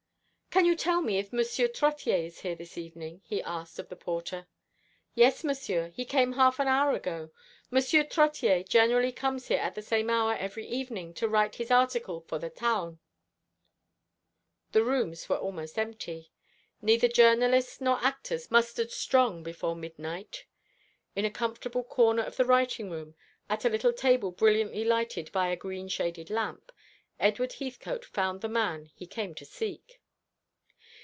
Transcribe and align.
"Can 0.53 0.65
you 0.65 0.75
tell 0.75 0.99
me 1.01 1.17
if 1.17 1.31
Monsieur 1.31 1.69
Trottier 1.69 2.25
is 2.25 2.41
here 2.41 2.55
this 2.55 2.77
evening?" 2.77 3.21
he 3.23 3.41
asked 3.41 3.79
of 3.79 3.87
the 3.87 3.95
porter. 3.95 4.47
"Yes, 5.15 5.45
Monsieur. 5.45 5.91
He 5.91 6.03
came 6.03 6.33
half 6.33 6.59
an 6.59 6.67
hour 6.67 6.93
ago. 6.93 7.31
Monsieur 7.69 8.03
Trottier 8.03 8.61
generally 8.67 9.13
comes 9.13 9.47
here 9.47 9.59
at 9.59 9.75
the 9.75 9.81
same 9.81 10.09
hour 10.09 10.33
every 10.35 10.67
evening 10.67 11.13
to 11.13 11.29
write 11.29 11.55
his 11.55 11.71
article 11.71 12.19
for 12.27 12.37
the 12.37 12.49
Taon." 12.49 12.99
The 14.73 14.83
rooms 14.83 15.29
were 15.29 15.37
almost 15.37 15.77
empty. 15.79 16.33
Neither 16.81 17.07
journalists 17.07 17.79
nor 17.79 17.95
actors 18.03 18.51
mustered 18.51 18.91
strong 18.91 19.43
before 19.43 19.73
midnight. 19.77 20.43
In 21.15 21.23
a 21.23 21.31
comfortable 21.31 21.85
corner 21.85 22.23
of 22.23 22.35
the 22.35 22.43
writing 22.45 22.89
room, 22.91 23.15
at 23.49 23.63
a 23.63 23.69
little 23.69 23.93
table 23.93 24.31
brilliantly 24.33 24.83
lighted 24.83 25.31
by 25.31 25.47
a 25.47 25.55
green 25.55 25.87
shaded 25.87 26.29
lamp, 26.29 26.73
Edward 27.21 27.53
Heathcote 27.53 28.03
found 28.03 28.41
the 28.41 28.49
man 28.49 28.87
he 28.93 29.07
came 29.07 29.33
to 29.35 29.45
seek. 29.45 29.99